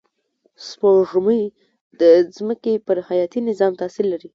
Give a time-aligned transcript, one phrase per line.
[0.67, 1.43] سپوږمۍ
[1.99, 2.01] د
[2.35, 4.29] ځمکې پر حیاتي نظام تأثیر لري